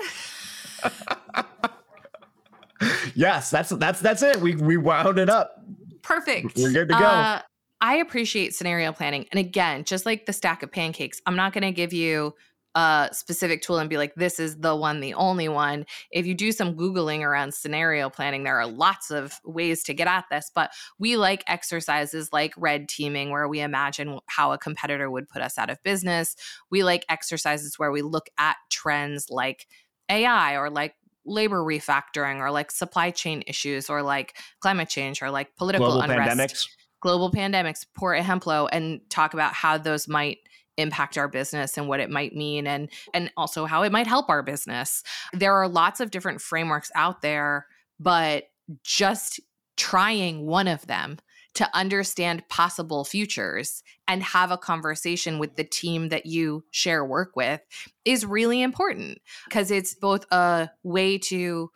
[3.16, 4.40] yes, that's that's that's it.
[4.40, 5.64] We we wound it up.
[6.04, 6.58] Perfect.
[6.58, 7.04] We're good to go.
[7.04, 7.42] Uh,
[7.82, 9.26] I appreciate scenario planning.
[9.32, 12.36] And again, just like the stack of pancakes, I'm not going to give you
[12.76, 15.86] a specific tool and be like, this is the one, the only one.
[16.12, 20.08] If you do some Googling around scenario planning, there are lots of ways to get
[20.08, 20.52] at this.
[20.54, 25.42] But we like exercises like red teaming, where we imagine how a competitor would put
[25.42, 26.36] us out of business.
[26.70, 29.68] We like exercises where we look at trends like
[30.10, 35.32] AI or like labor refactoring or like supply chain issues or like climate change or
[35.32, 36.68] like political Global unrest, pandemics.
[37.00, 40.40] global pandemics, poor Hemplo, and talk about how those might
[40.78, 44.30] impact our business and what it might mean and and also how it might help
[44.30, 45.04] our business.
[45.34, 47.68] There are lots of different frameworks out there,
[48.00, 48.46] but
[48.84, 49.40] just
[49.78, 51.18] trying one of them
[51.56, 57.36] to understand possible futures and have a conversation with the team that you share work
[57.36, 57.62] with
[58.04, 61.72] is really important because it's both a way to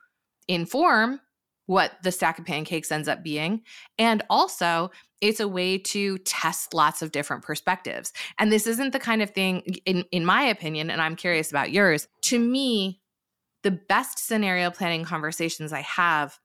[0.48, 1.22] inform
[1.66, 3.62] what the stack of pancakes ends up being
[3.98, 9.00] and also it's a way to test lots of different perspectives and this isn't the
[9.00, 13.02] kind of thing in in my opinion and i'm curious about yours to me
[13.64, 16.40] the best scenario planning conversations i have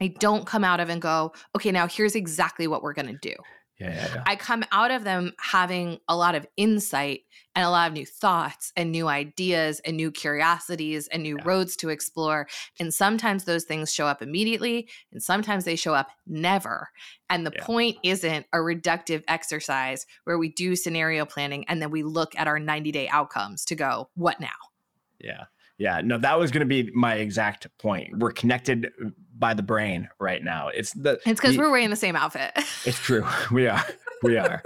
[0.00, 3.18] I don't come out of and go, okay, now here's exactly what we're going to
[3.20, 3.34] do.
[3.80, 4.22] Yeah, yeah, yeah.
[4.26, 7.22] I come out of them having a lot of insight
[7.54, 11.44] and a lot of new thoughts and new ideas and new curiosities and new Yeah.
[11.44, 12.46] roads to explore.
[12.78, 16.90] And sometimes those things show up immediately and sometimes they show up never.
[17.30, 22.02] And the point isn't a reductive exercise where we do scenario planning and then we
[22.02, 24.48] look at our 90 day outcomes to go, what now?
[25.18, 25.44] Yeah.
[25.80, 26.00] Yeah.
[26.04, 28.16] No, that was going to be my exact point.
[28.18, 28.92] We're connected
[29.38, 30.68] by the brain right now.
[30.68, 32.52] It's the It's because we're wearing the same outfit.
[32.84, 33.26] It's true.
[33.50, 33.84] We are.
[34.22, 34.62] We are.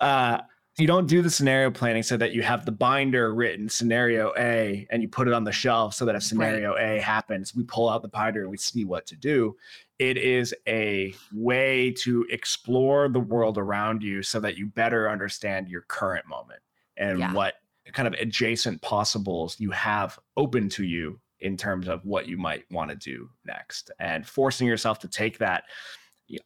[0.00, 0.38] uh,
[0.78, 4.86] you don't do the scenario planning so that you have the binder written scenario A
[4.90, 7.88] and you put it on the shelf so that if scenario A happens, we pull
[7.88, 9.56] out the binder and we see what to do.
[9.98, 15.68] It is a way to explore the world around you so that you better understand
[15.68, 16.60] your current moment
[16.98, 17.32] and Yeah.
[17.32, 17.54] what
[17.92, 22.64] kind of adjacent possibles you have open to you in terms of what you might
[22.70, 25.64] want to do next and forcing yourself to take that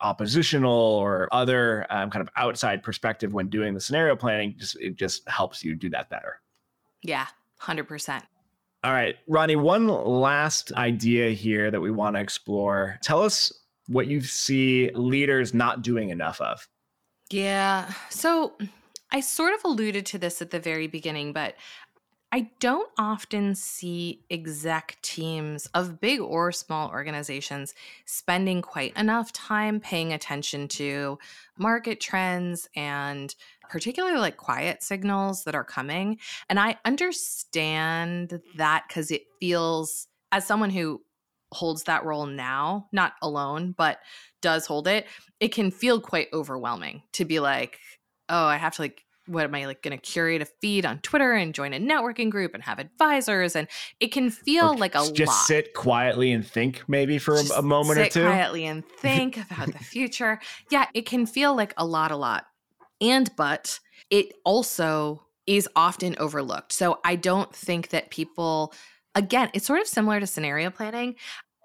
[0.00, 4.96] oppositional or other um, kind of outside perspective when doing the scenario planning just it
[4.96, 6.40] just helps you do that better
[7.02, 7.26] yeah,
[7.62, 8.22] 100%.
[8.84, 13.52] all right ronnie one last idea here that we want to explore tell us
[13.86, 16.68] what you see leaders not doing enough of
[17.30, 17.92] Yeah.
[18.10, 18.52] So
[19.12, 21.54] I sort of alluded to this at the very beginning, but
[22.32, 29.80] I don't often see exec teams of big or small organizations spending quite enough time
[29.80, 31.18] paying attention to
[31.58, 33.34] market trends and
[33.68, 36.18] particularly like quiet signals that are coming.
[36.48, 41.02] And I understand that because it feels, as someone who
[41.52, 43.98] holds that role now, not alone, but
[44.40, 45.06] does hold it,
[45.40, 47.80] it can feel quite overwhelming to be like,
[48.30, 50.98] oh, I have to like, what am I like going to curate a feed on
[51.00, 53.54] Twitter and join a networking group and have advisors?
[53.54, 53.68] And
[54.00, 55.46] it can feel Or like a just lot.
[55.46, 58.84] sit quietly and think maybe for a, Just a moment or sit two quietly and
[58.98, 60.40] think about the future.
[60.70, 62.46] Yeah, it can feel like a lot, a lot.
[63.00, 63.78] And but
[64.10, 66.72] it also is often overlooked.
[66.72, 68.72] So I don't think that people
[69.14, 71.16] again, it's sort of similar to scenario planning.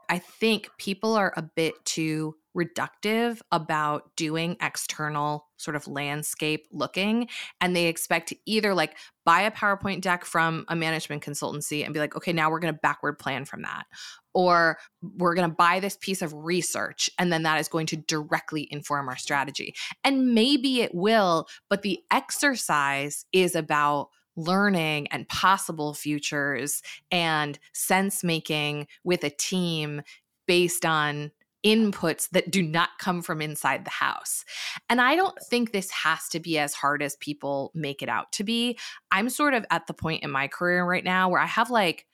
[0.09, 7.27] I think people are a bit too reductive about doing external sort of landscape looking
[7.61, 11.93] and they expect to either like buy a PowerPoint deck from a management consultancy and
[11.93, 13.85] be like, okay, now we're going to backward plan from that.
[14.33, 17.97] Or we're going to buy this piece of research and then that is going to
[17.97, 19.73] directly inform our strategy.
[20.03, 28.23] And maybe it will, but the exercise is about learning and possible futures and sense
[28.23, 30.01] making with a team
[30.47, 31.31] based on
[31.65, 34.45] inputs that do not come from inside the house.
[34.89, 38.31] And I don't think this has to be as hard as people make it out
[38.33, 38.77] to be.
[39.11, 42.05] I'm sort of at the point in my career right now where I have like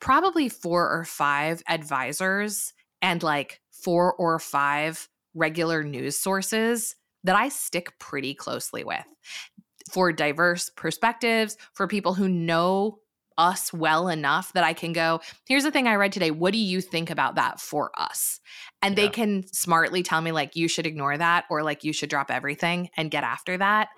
[0.00, 7.48] probably four or five advisors and like four or five regular news sources that I
[7.48, 9.04] stick pretty closely with
[9.90, 12.98] for diverse perspectives, for people who know
[13.36, 16.30] us well enough that I can go, here's the thing I read today.
[16.30, 18.40] What do you think about that for us?
[18.82, 22.10] And they can smartly tell me, like, you should ignore that or like you should
[22.10, 23.88] drop everything and get after that.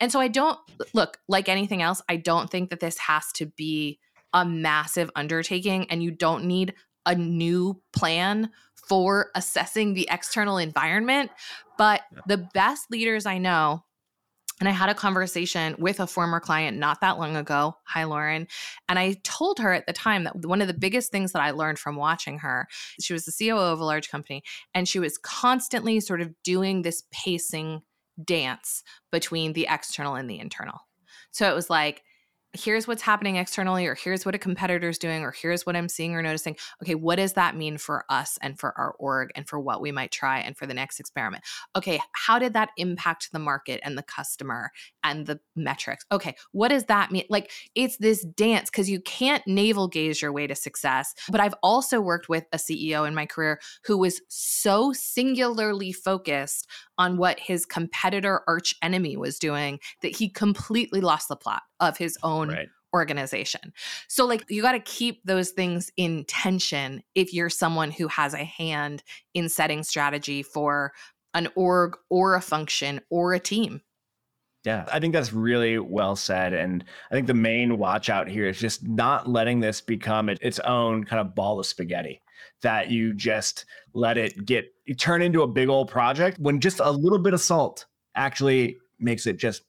[0.00, 0.58] And so I don't
[0.92, 2.02] look like anything else.
[2.08, 3.98] I don't think that this has to be
[4.32, 6.74] a massive undertaking and you don't need
[7.06, 8.50] a new plan
[8.88, 11.30] for assessing the external environment.
[11.78, 13.84] But the best leaders I know,
[14.60, 17.76] and I had a conversation with a former client not that long ago.
[17.84, 18.48] Hi, Lauren.
[18.88, 21.50] And I told her at the time that one of the biggest things that I
[21.50, 22.66] learned from watching her,
[23.00, 24.42] she was the COO of a large company,
[24.74, 27.82] and she was constantly sort of doing this pacing
[28.24, 30.80] dance between the external and the internal.
[31.32, 32.02] So it was like,
[32.58, 36.14] here's what's happening externally or here's what a competitor's doing or here's what i'm seeing
[36.14, 36.56] or noticing.
[36.82, 39.92] Okay what does that mean for us and for our org and for what we
[39.92, 41.44] might try and for the next experiment?
[41.76, 44.70] Okay how did that impact the market and the customer
[45.02, 46.04] and the metrics?
[46.10, 47.24] Okay what does that mean?
[47.28, 51.14] Like it's this dance because you can't navel gaze your way to success.
[51.30, 56.68] But i've also worked with a ceo in my career who was so singularly focused
[56.98, 61.96] on what his competitor arch enemy was doing that he completely lost the plot of
[61.96, 62.68] his own right.
[62.94, 63.72] organization.
[64.08, 68.34] So, like, you got to keep those things in tension if you're someone who has
[68.34, 69.02] a hand
[69.34, 70.92] in setting strategy for
[71.34, 73.82] an org or a function or a team.
[74.64, 76.52] Yeah, I think that's really well said.
[76.52, 80.58] And I think the main watch out here is just not letting this become its
[80.60, 82.20] own kind of ball of spaghetti
[82.62, 83.64] that you just
[83.94, 84.66] let it get
[84.98, 89.26] turn into a big old project when just a little bit of salt actually makes
[89.26, 89.62] it just.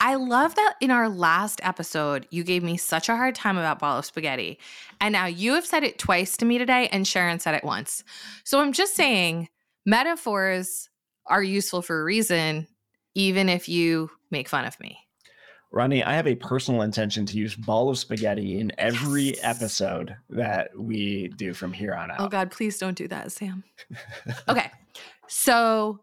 [0.00, 3.78] I love that in our last episode, you gave me such a hard time about
[3.78, 4.58] ball of spaghetti.
[5.00, 8.04] And now you have said it twice to me today, and Sharon said it once.
[8.44, 9.48] So I'm just saying
[9.86, 10.88] metaphors
[11.26, 12.66] are useful for a reason,
[13.14, 14.98] even if you make fun of me.
[15.74, 19.40] Ronnie, I have a personal intention to use ball of spaghetti in every yes.
[19.42, 22.20] episode that we do from here on oh, out.
[22.20, 23.64] Oh God, please don't do that, Sam.
[24.48, 24.70] okay.
[25.26, 25.98] So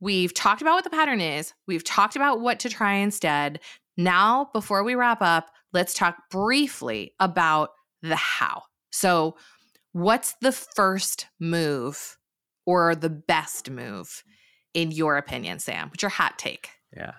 [0.00, 1.52] we've talked about what the pattern is.
[1.66, 3.60] We've talked about what to try instead.
[3.96, 7.70] Now, before we wrap up, let's talk briefly about
[8.02, 8.62] the how.
[8.90, 9.36] So,
[9.92, 12.18] what's the first move
[12.66, 14.22] or the best move
[14.74, 15.88] in your opinion, Sam?
[15.88, 16.70] What's your hot take?
[16.94, 17.12] Yeah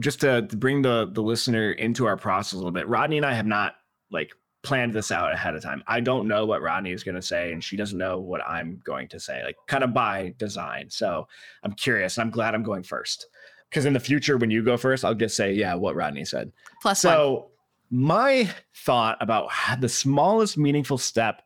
[0.00, 3.34] just to, bring the the listener into our process a little bit, Rodney and I
[3.34, 3.74] have not
[4.10, 4.32] like
[4.64, 5.84] planned this out ahead of time.
[5.86, 8.80] I don't know what Rodney is going to say, and she doesn't know what I'm
[8.84, 10.90] going to say, like kind of by design.
[10.90, 11.28] So
[11.62, 13.28] I'm curious, and I'm glad I'm going first
[13.70, 16.52] because in the future, when you go first, I'll just say, yeah, what Rodney said.
[16.80, 17.50] Plus so
[17.90, 18.02] one.
[18.02, 19.50] my thought about
[19.80, 21.42] the smallest meaningful step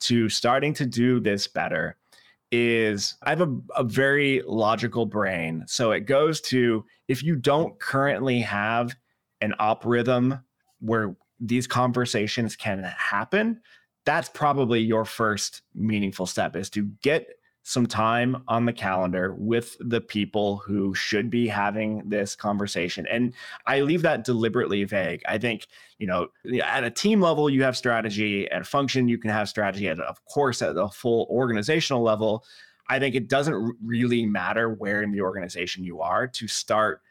[0.00, 1.96] to starting to do this better
[2.52, 5.64] is I have a, a very logical brain.
[5.66, 8.94] So it goes to if you don't currently have
[9.40, 10.40] an op rhythm
[10.80, 13.60] where these conversations can happen,
[14.04, 17.26] that's probably your first meaningful step is to get
[17.62, 23.06] some time on the calendar with the people who should be having this conversation.
[23.10, 23.34] And
[23.66, 25.22] I leave that deliberately vague.
[25.28, 25.66] I think,
[25.98, 26.28] you know,
[26.64, 30.00] at a team level, you have strategy, at a function, you can have strategy, at,
[30.00, 32.44] of course, at the full organizational level.
[32.88, 37.02] I think it doesn't really matter where in the organization you are to start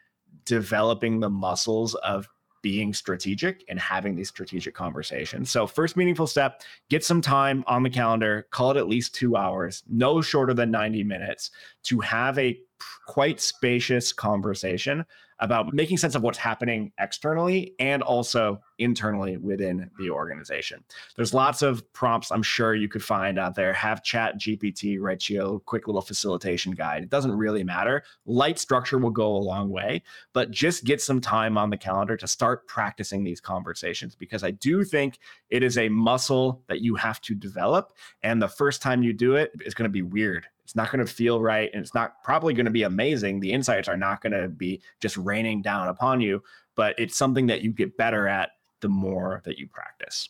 [0.44, 2.28] developing the muscles of
[2.62, 5.50] being strategic and having these strategic conversations.
[5.50, 9.36] So, first meaningful step get some time on the calendar, call it at least two
[9.36, 11.50] hours, no shorter than 90 minutes
[11.84, 12.58] to have a
[13.06, 15.04] quite spacious conversation
[15.40, 20.82] about making sense of what's happening externally and also internally within the organization.
[21.16, 23.72] There's lots of prompts I'm sure you could find out there.
[23.72, 27.02] Have Chat GPT write you a quick little facilitation guide.
[27.02, 28.02] It doesn't really matter.
[28.26, 30.02] Light structure will go a long way,
[30.32, 34.52] but just get some time on the calendar to start practicing these conversations because I
[34.52, 35.18] do think
[35.50, 37.92] it is a muscle that you have to develop.
[38.22, 41.04] And the first time you do it, it's going to be weird it's not going
[41.04, 43.40] to feel right and it's not probably going to be amazing.
[43.40, 46.44] The insights are not going to be just raining down upon you,
[46.76, 48.50] but it's something that you get better at
[48.80, 50.28] the more that you practice.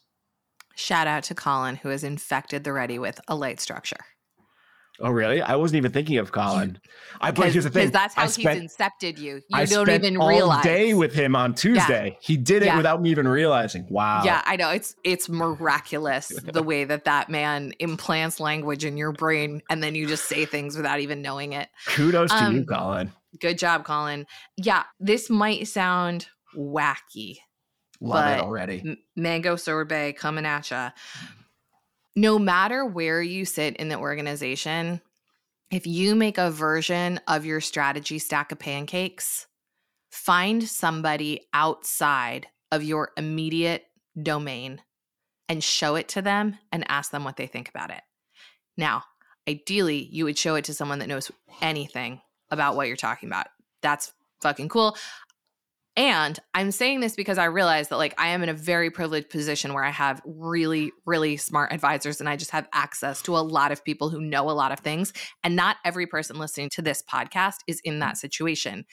[0.77, 4.05] Shout out to Colin, who has infected the ready with a light structure.
[5.03, 5.41] Oh, really?
[5.41, 6.79] I wasn't even thinking of Colin.
[7.23, 7.91] I here's the thing.
[7.91, 9.37] that's how I he's spent, incepted you.
[9.37, 10.59] You I don't even realize.
[10.59, 12.09] All day with him on Tuesday.
[12.09, 12.19] Yeah.
[12.21, 12.77] He did it yeah.
[12.77, 13.87] without me even realizing.
[13.89, 14.23] Wow.
[14.25, 14.71] Yeah, I know.
[14.71, 19.95] It's it's miraculous the way that that man implants language in your brain, and then
[19.95, 21.69] you just say things without even knowing it.
[21.87, 23.13] Kudos um, to you, um, Colin.
[23.41, 24.27] Good job, Colin.
[24.59, 27.39] Yeah, this might sound wacky.
[28.01, 28.81] Love it already.
[28.81, 30.91] M- mango sorbet coming at you
[32.17, 35.01] no matter where you sit in the organization,
[35.71, 39.47] if you make a version of your strategy stack of pancakes,
[40.11, 43.85] find somebody outside of your immediate
[44.21, 44.81] domain
[45.49, 48.03] and show it to them and ask them what they think about it.
[48.77, 49.05] Now,
[49.49, 51.31] ideally, you would show it to someone that knows
[51.61, 52.21] anything
[52.51, 53.47] about what you're talking about.
[53.83, 54.97] That's fucking cool.
[56.01, 59.29] And I'm saying this because I realize that like I am in a very privileged
[59.29, 63.45] position where I have really, really smart advisors and I just have access to a
[63.45, 65.13] lot of people who know a lot of things.
[65.45, 68.87] And not every person listening to this podcast is in that situation.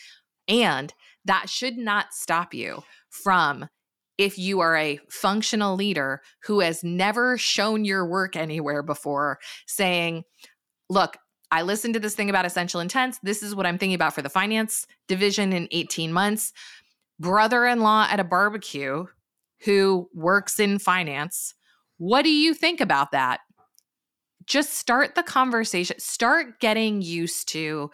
[0.50, 0.94] And
[1.24, 3.70] that should not stop you from
[4.18, 10.24] if you are a functional leader who has never shown your work anywhere before, saying,
[10.90, 11.16] Look,
[11.52, 13.18] I listened to this thing about essential intents.
[13.24, 16.52] This is what I'm thinking about for the finance division in 18 months
[17.20, 19.06] brother in law at a barbecue
[19.64, 21.54] who works in finance.
[21.98, 23.40] What do you think about that?
[24.46, 27.92] Just start the conversation, start getting used to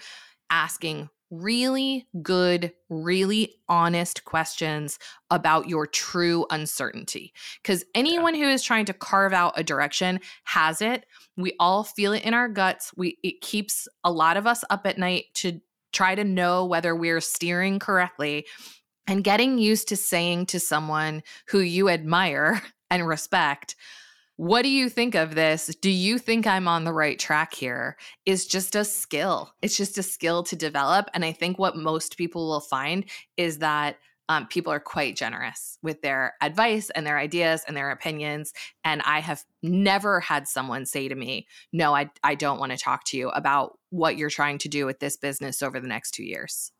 [0.49, 4.99] asking really good, really honest questions
[5.31, 7.33] about your true uncertainty.
[7.61, 8.45] Because anyone yeah.
[8.45, 11.05] who is trying to carve out a direction has it.
[11.35, 12.91] We all feel it in our guts.
[12.95, 15.59] We it keeps a lot of us up at night to
[15.91, 18.45] try to know whether we're steering correctly.
[19.07, 23.75] And getting used to saying to someone who you admire and respect,
[24.35, 25.67] what do you think of this?
[25.81, 27.97] Do you think I'm on the right track here?
[28.25, 29.53] Is just a skill.
[29.61, 31.09] It's just a skill to develop.
[31.13, 33.05] And I think what most people will find
[33.37, 33.97] is that
[34.29, 38.53] um, people are quite generous with their advice and their ideas and their opinions.
[38.83, 42.77] And I have never had someone say to me, No, I, I don't want to
[42.77, 46.11] talk to you about what you're trying to do with this business over the next
[46.11, 46.71] two years.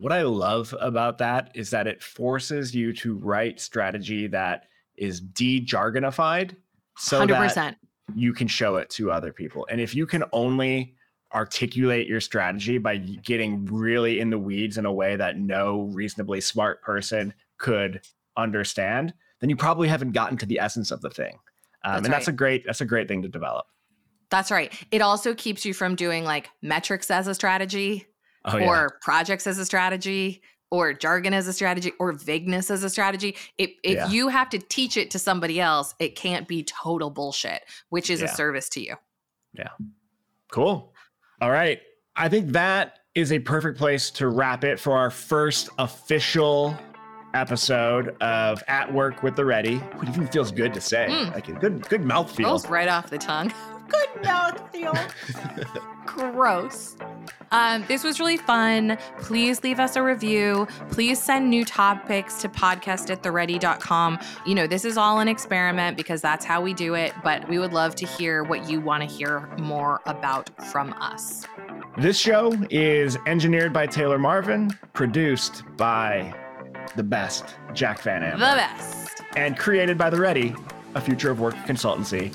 [0.00, 4.64] What I love about that is that it forces you to write strategy that
[4.96, 6.56] is de jargonified
[6.96, 7.54] so 100%.
[7.54, 7.76] that
[8.14, 9.66] you can show it to other people.
[9.70, 10.94] And if you can only
[11.34, 16.40] articulate your strategy by getting really in the weeds in a way that no reasonably
[16.40, 18.00] smart person could
[18.38, 21.38] understand, then you probably haven't gotten to the essence of the thing.
[21.84, 22.10] Um, that's and right.
[22.10, 23.66] that's a great that's a great thing to develop.
[24.30, 24.72] That's right.
[24.90, 28.06] It also keeps you from doing like metrics as a strategy
[28.44, 28.86] oh, or yeah.
[29.00, 33.36] projects as a strategy or jargon as a strategy or vagueness as a strategy.
[33.58, 34.08] If, if yeah.
[34.08, 38.20] you have to teach it to somebody else, it can't be total bullshit, which is
[38.20, 38.26] yeah.
[38.26, 38.94] a service to you.
[39.52, 39.68] Yeah.
[40.52, 40.92] Cool.
[41.40, 41.80] All right.
[42.16, 46.78] I think that is a perfect place to wrap it for our first official
[47.34, 49.82] episode of At Work with the Ready.
[50.02, 51.08] It even feels good to say.
[51.10, 51.34] Mm.
[51.34, 52.48] Like a good good mouth feel.
[52.48, 53.52] Rolls right off the tongue.
[53.90, 54.94] good mouth feel.
[56.06, 56.96] Gross.
[57.52, 58.96] Um, this was really fun.
[59.20, 60.68] Please leave us a review.
[60.90, 64.18] Please send new topics to podcast at theready.com.
[64.46, 67.58] You know, this is all an experiment because that's how we do it, but we
[67.58, 71.44] would love to hear what you want to hear more about from us.
[71.98, 76.34] This show is engineered by Taylor Marvin, produced by
[76.96, 78.38] the best, Jack Van Amber.
[78.38, 79.22] The best.
[79.36, 80.54] And created by The Ready,
[80.94, 82.34] a future of work consultancy.